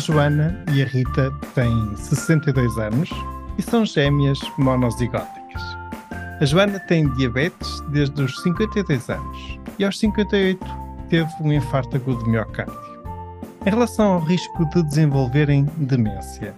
[0.00, 3.10] Joana e a Rita têm 62 anos
[3.58, 5.62] e são gêmeas monozigóticas.
[6.40, 10.64] A Joana tem diabetes desde os 52 anos e aos 58
[11.10, 12.74] teve um infarto agudo de miocárdio.
[13.66, 16.54] Em relação ao risco de desenvolverem demência,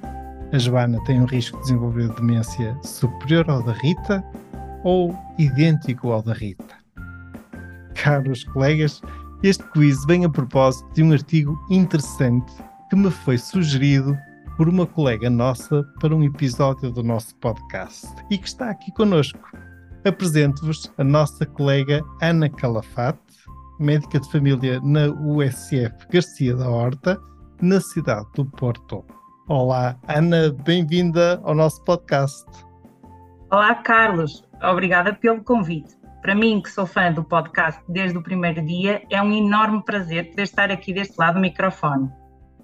[0.52, 4.24] a Joana tem um risco de desenvolver demência superior ao da Rita
[4.84, 6.76] ou idêntico ao da Rita?
[7.96, 9.02] Caros colegas,
[9.42, 12.52] este quiz vem a propósito de um artigo interessante
[12.92, 14.18] que me foi sugerido
[14.54, 19.40] por uma colega nossa para um episódio do nosso podcast e que está aqui conosco.
[20.04, 23.18] Apresento-vos a nossa colega Ana Calafate,
[23.80, 27.18] médica de família na USF Garcia da Horta,
[27.62, 29.02] na cidade do Porto.
[29.48, 32.44] Olá, Ana, bem-vinda ao nosso podcast.
[33.50, 35.96] Olá, Carlos, obrigada pelo convite.
[36.20, 40.28] Para mim, que sou fã do podcast desde o primeiro dia, é um enorme prazer
[40.28, 42.10] poder estar aqui deste lado do microfone.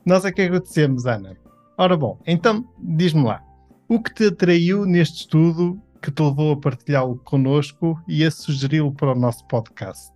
[0.09, 1.37] Nós é que agradecemos, Ana.
[1.77, 3.43] Ora bom, então diz-me lá,
[3.87, 8.91] o que te atraiu neste estudo que te levou a partilhá-lo connosco e a sugeri-lo
[8.91, 10.15] para o nosso podcast?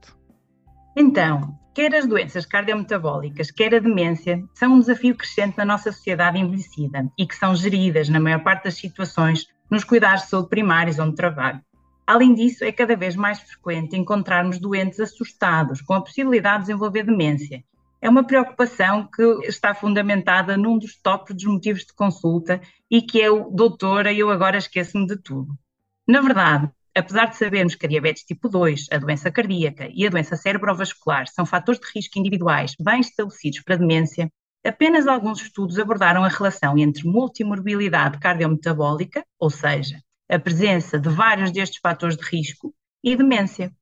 [0.96, 6.38] Então, quer as doenças cardiometabólicas, quer a demência, são um desafio crescente na nossa sociedade
[6.38, 10.98] envelhecida e que são geridas, na maior parte das situações, nos cuidados de saúde primários
[10.98, 11.60] onde trabalho.
[12.06, 17.02] Além disso, é cada vez mais frequente encontrarmos doentes assustados com a possibilidade de desenvolver
[17.02, 17.62] demência
[18.03, 23.23] é uma preocupação que está fundamentada num dos tópicos dos motivos de consulta e que
[23.23, 25.57] é o doutora, eu agora esqueço-me de tudo.
[26.07, 30.11] Na verdade, apesar de sabermos que a diabetes tipo 2, a doença cardíaca e a
[30.11, 34.29] doença cerebrovascular são fatores de risco individuais bem estabelecidos para a demência,
[34.67, 39.96] apenas alguns estudos abordaram a relação entre multimorbilidade cardiometabólica, ou seja,
[40.29, 42.74] a presença de vários destes fatores de risco,
[43.05, 43.73] e demência.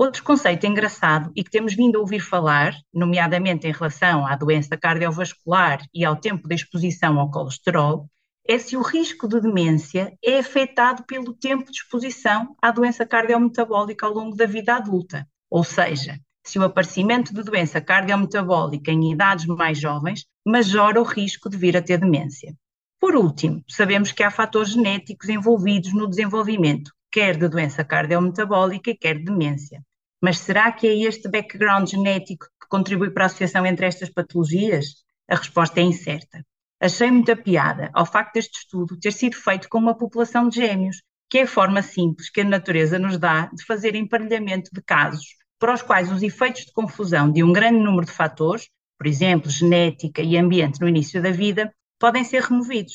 [0.00, 4.76] Outro conceito engraçado e que temos vindo a ouvir falar, nomeadamente em relação à doença
[4.76, 8.08] cardiovascular e ao tempo de exposição ao colesterol,
[8.46, 14.06] é se o risco de demência é afetado pelo tempo de exposição à doença cardiometabólica
[14.06, 15.26] ao longo da vida adulta.
[15.50, 16.16] Ou seja,
[16.46, 21.76] se o aparecimento de doença cardiometabólica em idades mais jovens majora o risco de vir
[21.76, 22.54] a ter demência.
[23.00, 29.18] Por último, sabemos que há fatores genéticos envolvidos no desenvolvimento, quer de doença cardiometabólica, quer
[29.18, 29.82] de demência.
[30.20, 34.86] Mas será que é este background genético que contribui para a associação entre estas patologias?
[35.28, 36.44] A resposta é incerta.
[36.80, 41.02] Achei muita piada ao facto deste estudo ter sido feito com uma população de gêmeos,
[41.28, 45.36] que é a forma simples que a natureza nos dá de fazer emparelhamento de casos
[45.58, 49.50] para os quais os efeitos de confusão de um grande número de fatores, por exemplo,
[49.50, 52.94] genética e ambiente no início da vida, podem ser removidos.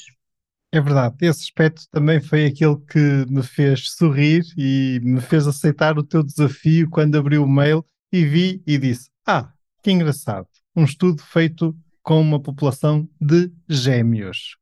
[0.76, 2.98] É verdade, esse aspecto também foi aquele que
[3.30, 8.26] me fez sorrir e me fez aceitar o teu desafio quando abri o mail e
[8.26, 9.54] vi e disse: Ah,
[9.84, 14.58] que engraçado, um estudo feito com uma população de gêmeos.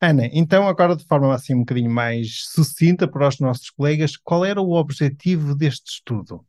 [0.00, 4.44] Ana, então agora de forma assim um bocadinho mais sucinta para os nossos colegas, qual
[4.44, 6.44] era o objetivo deste estudo?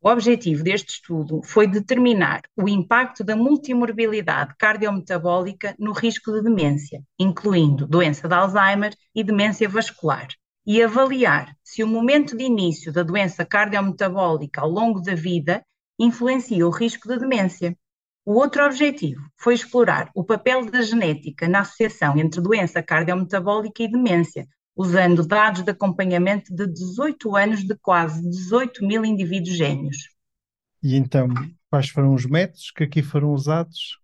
[0.00, 7.02] O objetivo deste estudo foi determinar o impacto da multimorbilidade cardiometabólica no risco de demência,
[7.18, 10.28] incluindo doença de Alzheimer e demência vascular,
[10.64, 15.64] e avaliar se o momento de início da doença cardiometabólica ao longo da vida
[15.98, 17.76] influencia o risco de demência.
[18.24, 23.90] O outro objetivo foi explorar o papel da genética na associação entre doença cardiometabólica e
[23.90, 24.46] demência,
[24.78, 29.96] usando dados de acompanhamento de 18 anos de quase 18 mil indivíduos gêmeos.
[30.80, 31.28] E então,
[31.68, 33.98] quais foram os métodos que aqui foram usados?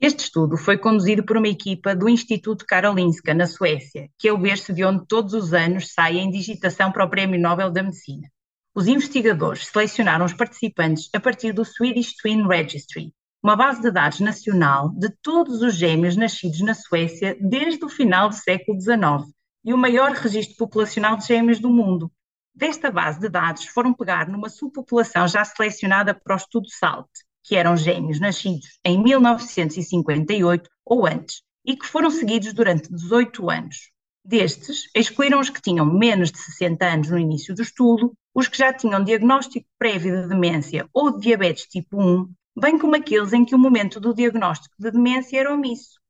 [0.00, 4.38] Este estudo foi conduzido por uma equipa do Instituto Karolinska, na Suécia, que é o
[4.38, 8.28] berço de onde todos os anos sai a indigitação para o Prémio Nobel da Medicina.
[8.72, 13.12] Os investigadores selecionaram os participantes a partir do Swedish Twin Registry,
[13.42, 18.28] uma base de dados nacional de todos os gêmeos nascidos na Suécia desde o final
[18.28, 19.34] do século XIX,
[19.64, 22.10] e o maior registro populacional de gêmeos do mundo.
[22.54, 27.08] Desta base de dados foram pegar numa subpopulação já selecionada para o estudo SALT,
[27.42, 33.90] que eram gêmeos nascidos em 1958 ou antes e que foram seguidos durante 18 anos.
[34.24, 38.58] Destes, excluíram os que tinham menos de 60 anos no início do estudo os que
[38.58, 43.44] já tinham diagnóstico prévio de demência ou de diabetes tipo 1, bem como aqueles em
[43.44, 46.00] que o momento do diagnóstico de demência era omisso.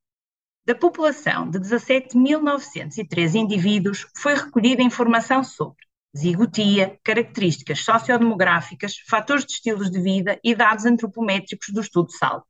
[0.66, 5.84] Da população de 17.903 indivíduos foi recolhida informação sobre
[6.16, 12.46] zigotia, características sociodemográficas, fatores de estilos de vida e dados antropométricos do estudo SALT.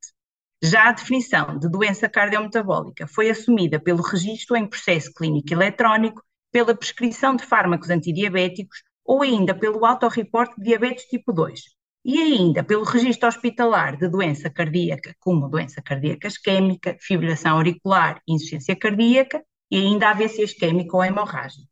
[0.63, 6.23] Já a definição de doença cardiometabólica foi assumida pelo registro em processo clínico eletrónico,
[6.53, 11.59] pela prescrição de fármacos antidiabéticos ou ainda pelo autorreporte de diabetes tipo 2,
[12.05, 18.75] e ainda pelo registro hospitalar de doença cardíaca, como doença cardíaca isquémica, fibrilação auricular, insuficiência
[18.75, 21.67] cardíaca e ainda AVC isquémico ou hemorrágico.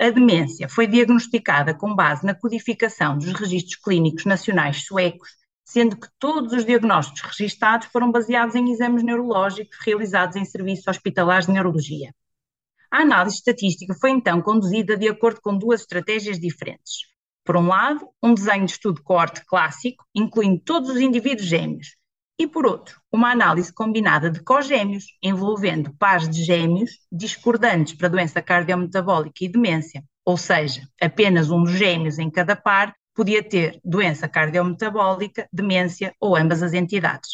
[0.00, 5.28] A demência foi diagnosticada com base na codificação dos registros clínicos nacionais suecos,
[5.62, 11.46] sendo que todos os diagnósticos registados foram baseados em exames neurológicos realizados em serviços hospitalares
[11.46, 12.14] de neurologia.
[12.90, 17.15] A análise estatística foi então conduzida de acordo com duas estratégias diferentes.
[17.46, 21.96] Por um lado, um desenho de estudo coorte clássico, incluindo todos os indivíduos gêmeos,
[22.36, 28.42] e por outro, uma análise combinada de cogêmeos, envolvendo pares de gêmeos discordantes para doença
[28.42, 34.28] cardiometabólica e demência, ou seja, apenas um dos gêmeos em cada par podia ter doença
[34.28, 37.30] cardiometabólica, demência ou ambas as entidades.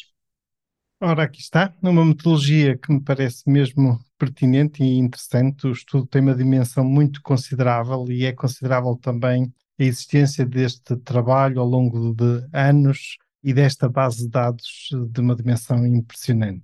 [1.01, 5.67] Ora, aqui está, numa metodologia que me parece mesmo pertinente e interessante.
[5.67, 9.53] O estudo tem uma dimensão muito considerável e é considerável também
[9.83, 15.35] a existência deste trabalho ao longo de anos e desta base de dados de uma
[15.35, 16.63] dimensão impressionante.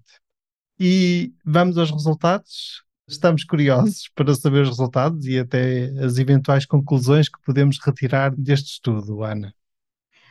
[0.79, 2.85] E vamos aos resultados.
[3.09, 8.73] Estamos curiosos para saber os resultados e até as eventuais conclusões que podemos retirar deste
[8.73, 9.53] estudo, Ana.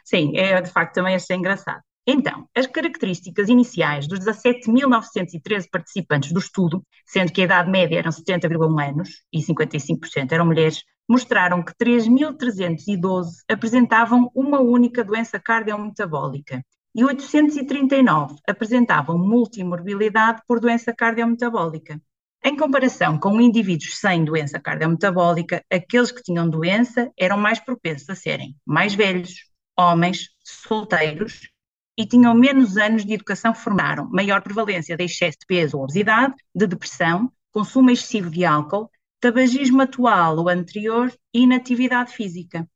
[0.05, 1.81] Sim, é, de facto também achei engraçado.
[2.09, 8.11] Então, as características iniciais dos 17.913 participantes do estudo, sendo que a idade média eram
[8.11, 16.63] 70,1 anos e 55% eram mulheres, mostraram que 3.312 apresentavam uma única doença cardiometabólica
[16.93, 22.01] e 839 apresentavam multimorbilidade por doença cardiometabólica.
[22.43, 28.15] Em comparação com indivíduos sem doença cardiometabólica, aqueles que tinham doença eram mais propensos a
[28.15, 29.33] serem mais velhos,
[29.77, 31.49] homens, solteiros
[31.97, 36.35] e tinham menos anos de educação formaram maior prevalência de excesso de peso ou obesidade,
[36.53, 42.67] de depressão, consumo excessivo de álcool, tabagismo atual ou anterior e inatividade física.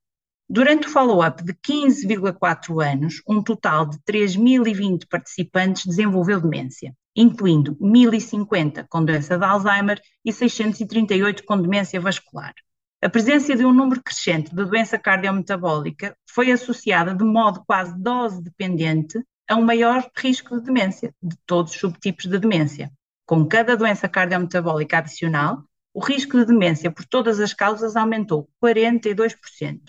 [0.50, 8.86] Durante o follow-up de 15,4 anos, um total de 3.020 participantes desenvolveu demência, incluindo 1.050
[8.90, 12.54] com doença de Alzheimer e 638 com demência vascular.
[13.02, 18.44] A presença de um número crescente de doença cardiometabólica foi associada de modo quase dose
[18.44, 22.92] dependente a um maior risco de demência, de todos os subtipos de demência.
[23.26, 29.80] Com cada doença cardiometabólica adicional, o risco de demência por todas as causas aumentou 42%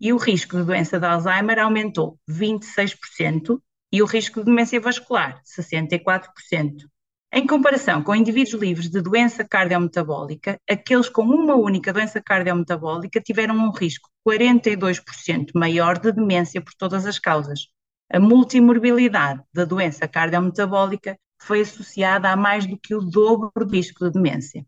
[0.00, 3.60] e o risco de doença de Alzheimer aumentou 26%
[3.90, 6.86] e o risco de demência vascular 64%.
[7.32, 13.54] Em comparação com indivíduos livres de doença cardiometabólica, aqueles com uma única doença cardiometabólica tiveram
[13.56, 17.68] um risco 42% maior de demência por todas as causas.
[18.10, 24.04] A multimorbilidade da doença cardiometabólica foi associada a mais do que o dobro do risco
[24.04, 24.64] de demência.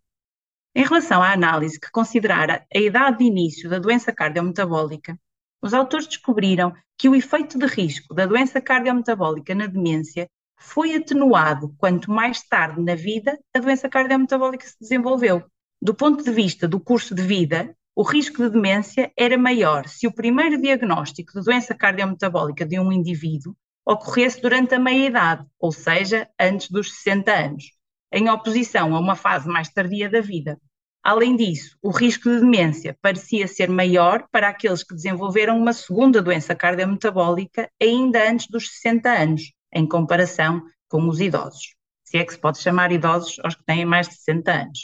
[0.73, 5.19] Em relação à análise que considerara a idade de início da doença cardiometabólica,
[5.61, 11.75] os autores descobriram que o efeito de risco da doença cardiometabólica na demência foi atenuado
[11.77, 15.43] quanto mais tarde na vida a doença cardiometabólica se desenvolveu.
[15.83, 20.07] Do ponto de vista do curso de vida, o risco de demência era maior se
[20.07, 26.29] o primeiro diagnóstico de doença cardiometabólica de um indivíduo ocorresse durante a meia-idade, ou seja,
[26.39, 27.65] antes dos 60 anos,
[28.13, 30.61] em oposição a uma fase mais tardia da vida.
[31.03, 36.21] Além disso, o risco de demência parecia ser maior para aqueles que desenvolveram uma segunda
[36.21, 42.33] doença cardiometabólica ainda antes dos 60 anos, em comparação com os idosos, se é que
[42.35, 44.79] se pode chamar idosos aos que têm mais de 60 anos.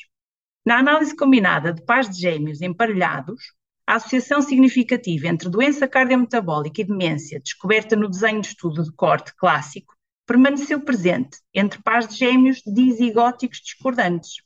[0.64, 3.52] Na análise combinada de pais de gêmeos emparelhados,
[3.86, 9.34] a associação significativa entre doença cardiometabólica e demência, descoberta no desenho de estudo de corte
[9.36, 9.94] clássico,
[10.26, 14.45] permaneceu presente entre pais de gêmeos dizigóticos discordantes,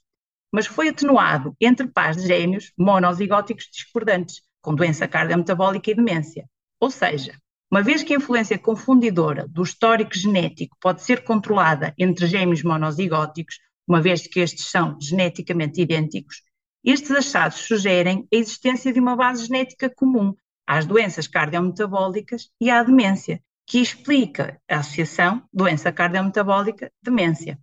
[0.53, 6.47] mas foi atenuado entre pais de gêmeos monozigóticos discordantes, com doença cardiometabólica e demência.
[6.81, 7.33] Ou seja,
[7.71, 13.59] uma vez que a influência confundidora do histórico genético pode ser controlada entre gêmeos monozigóticos,
[13.87, 16.43] uma vez que estes são geneticamente idênticos,
[16.85, 20.35] estes achados sugerem a existência de uma base genética comum
[20.67, 27.59] às doenças cardiometabólicas e à demência, que explica a associação doença cardiometabólica-demência.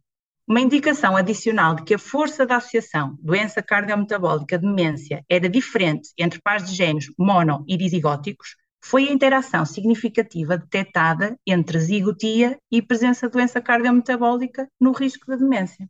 [0.47, 6.69] Uma indicação adicional de que a força da associação doença cardiometabólica-demência era diferente entre pares
[6.69, 13.33] de gêmeos mono e disigóticos foi a interação significativa detectada entre zigotia e presença de
[13.33, 15.89] doença cardiometabólica no risco da demência.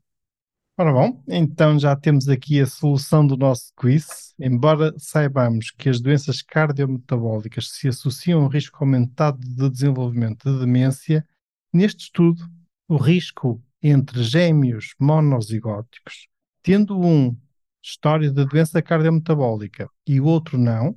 [0.75, 4.33] Ora bom, então já temos aqui a solução do nosso quiz.
[4.39, 10.59] Embora saibamos que as doenças cardiometabólicas se associam a um risco aumentado de desenvolvimento de
[10.59, 11.23] demência,
[11.71, 12.41] neste estudo,
[12.87, 16.27] o risco entre gêmeos monozigóticos,
[16.63, 17.35] tendo um
[17.81, 20.95] história de doença cardiometabólica e o outro não,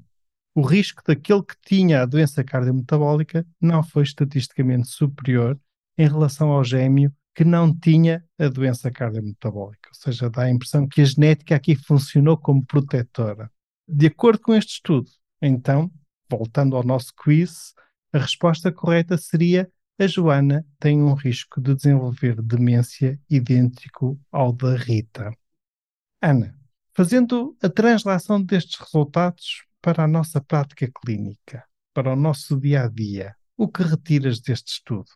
[0.55, 5.59] o risco daquele que tinha a doença cardiometabólica não foi estatisticamente superior
[5.97, 9.89] em relação ao gêmeo que não tinha a doença cardiometabólica.
[9.91, 13.51] Ou seja, dá a impressão que a genética aqui funcionou como protetora.
[13.87, 15.09] De acordo com este estudo,
[15.41, 15.91] então,
[16.29, 17.73] voltando ao nosso quiz,
[18.13, 19.71] a resposta correta seria
[20.03, 25.31] a Joana tem um risco de desenvolver demência idêntico ao da Rita.
[26.23, 26.55] Ana,
[26.95, 32.89] fazendo a translação destes resultados para a nossa prática clínica, para o nosso dia a
[32.89, 35.11] dia, o que retiras deste estudo?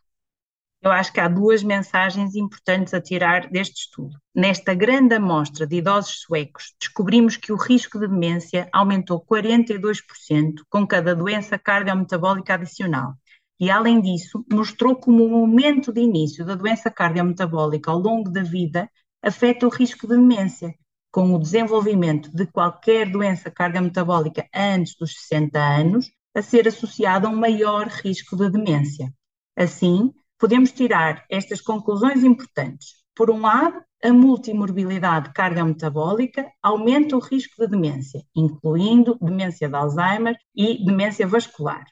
[0.83, 4.15] Eu acho que há duas mensagens importantes a tirar deste estudo.
[4.35, 10.85] Nesta grande amostra de idosos suecos, descobrimos que o risco de demência aumentou 42% com
[10.85, 13.15] cada doença cardiometabólica adicional
[13.59, 18.43] e, além disso, mostrou como o momento de início da doença cardiometabólica ao longo da
[18.43, 18.89] vida
[19.21, 20.73] afeta o risco de demência,
[21.11, 27.29] com o desenvolvimento de qualquer doença cardiometabólica antes dos 60 anos a ser associado a
[27.29, 29.11] um maior risco de demência.
[29.55, 33.05] Assim, podemos tirar estas conclusões importantes.
[33.15, 40.35] Por um lado, a multimorbilidade cardiometabólica aumenta o risco de demência, incluindo demência de Alzheimer
[40.53, 41.85] e demência vascular.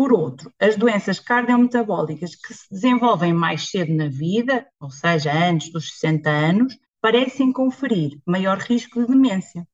[0.00, 5.70] Por outro, as doenças cardiometabólicas que se desenvolvem mais cedo na vida, ou seja, antes
[5.70, 9.68] dos 60 anos, parecem conferir maior risco de demência.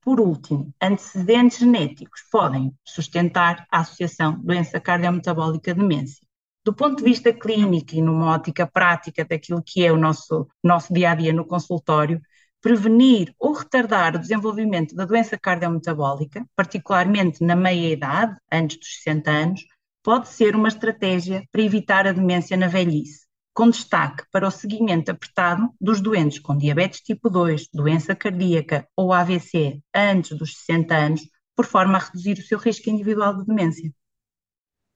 [0.00, 6.24] Por último, antecedentes genéticos podem sustentar a associação doença cardiometabólica demência.
[6.64, 10.94] Do ponto de vista clínico e numa ótica prática daquilo que é o nosso, nosso
[10.94, 12.22] dia a dia no consultório,
[12.60, 19.64] prevenir ou retardar o desenvolvimento da doença cardiometabólica, particularmente na meia-idade, antes dos 60 anos,
[20.02, 25.10] pode ser uma estratégia para evitar a demência na velhice, com destaque para o seguimento
[25.10, 31.28] apertado dos doentes com diabetes tipo 2, doença cardíaca ou AVC antes dos 60 anos,
[31.54, 33.92] por forma a reduzir o seu risco individual de demência.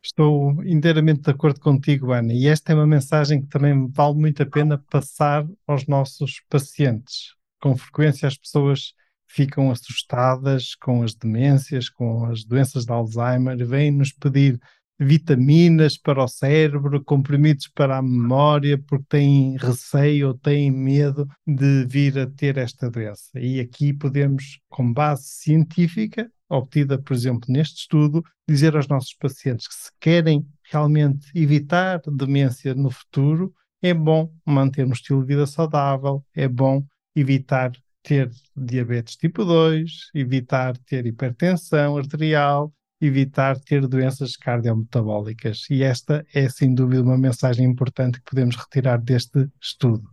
[0.05, 4.43] Estou inteiramente de acordo contigo, Ana, e esta é uma mensagem que também vale muito
[4.43, 8.93] a pena passar aos nossos pacientes com frequência as pessoas
[9.29, 14.61] ficam assustadas com as demências, com as doenças de Alzheimer, vêm-nos pedir
[14.99, 21.87] vitaminas para o cérebro, comprimidos para a memória, porque têm receio ou têm medo de
[21.87, 23.39] vir a ter esta doença.
[23.39, 29.67] E aqui podemos, com base científica, obtida, por exemplo, neste estudo, dizer aos nossos pacientes
[29.67, 35.47] que se querem realmente evitar demência no futuro, é bom manter um estilo de vida
[35.47, 44.37] saudável, é bom evitar ter diabetes tipo 2, evitar ter hipertensão arterial, evitar ter doenças
[44.37, 45.67] cardiometabólicas.
[45.71, 50.09] E esta é, sem dúvida, uma mensagem importante que podemos retirar deste estudo.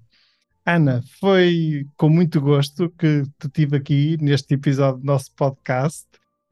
[0.65, 6.07] Ana, foi com muito gosto que te tive aqui neste episódio do nosso podcast.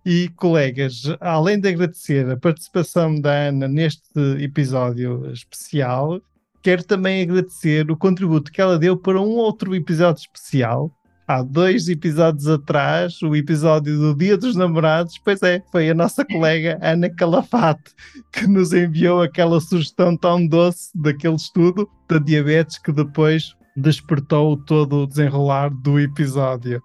[0.06, 6.22] E, colegas, além de agradecer a participação da Ana neste episódio especial,
[6.68, 10.92] quero também agradecer o contributo que ela deu para um outro episódio especial.
[11.26, 16.26] Há dois episódios atrás, o episódio do Dia dos Namorados, pois é, foi a nossa
[16.26, 17.96] colega Ana Calafate
[18.34, 25.04] que nos enviou aquela sugestão tão doce daquele estudo da diabetes que depois despertou todo
[25.04, 26.84] o desenrolar do episódio.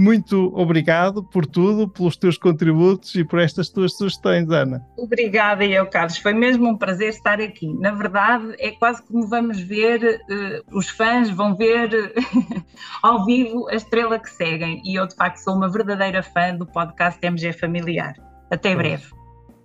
[0.00, 4.82] Muito obrigado por tudo, pelos teus contributos e por estas tuas sugestões, Ana.
[4.96, 6.16] Obrigada, eu, Carlos.
[6.16, 7.70] Foi mesmo um prazer estar aqui.
[7.74, 12.14] Na verdade, é quase como vamos ver, uh, os fãs vão ver
[13.02, 14.80] ao vivo a estrela que seguem.
[14.86, 18.14] E eu, de facto, sou uma verdadeira fã do podcast MG Familiar.
[18.50, 19.20] Até breve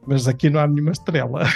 [0.07, 1.43] mas aqui não há nenhuma estrela.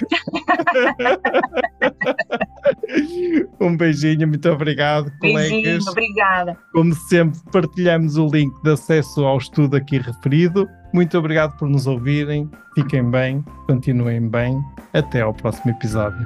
[3.62, 5.88] um beijinho, muito obrigado, beijinho, colegas.
[5.88, 6.58] Obrigada.
[6.74, 10.68] Como sempre, partilhamos o link de acesso ao estudo aqui referido.
[10.94, 12.50] Muito obrigado por nos ouvirem.
[12.74, 14.60] Fiquem bem, continuem bem.
[14.94, 16.25] Até ao próximo episódio.